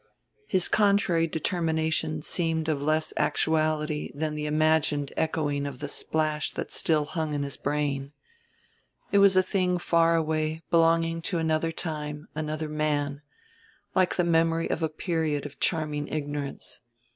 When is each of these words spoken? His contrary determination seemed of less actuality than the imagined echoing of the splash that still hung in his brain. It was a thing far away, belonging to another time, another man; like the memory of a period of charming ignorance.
His 0.47 0.67
contrary 0.67 1.27
determination 1.27 2.23
seemed 2.23 2.67
of 2.67 2.81
less 2.81 3.13
actuality 3.17 4.11
than 4.15 4.33
the 4.33 4.47
imagined 4.47 5.13
echoing 5.15 5.67
of 5.67 5.77
the 5.77 5.87
splash 5.87 6.51
that 6.53 6.71
still 6.71 7.05
hung 7.05 7.35
in 7.35 7.43
his 7.43 7.55
brain. 7.55 8.11
It 9.11 9.19
was 9.19 9.35
a 9.35 9.43
thing 9.43 9.77
far 9.77 10.15
away, 10.15 10.63
belonging 10.71 11.21
to 11.29 11.37
another 11.37 11.71
time, 11.71 12.27
another 12.33 12.67
man; 12.67 13.21
like 13.93 14.15
the 14.15 14.23
memory 14.23 14.67
of 14.71 14.81
a 14.81 14.89
period 14.89 15.45
of 15.45 15.59
charming 15.59 16.07
ignorance. 16.07 16.79